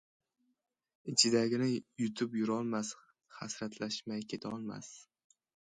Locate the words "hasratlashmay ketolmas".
3.41-4.95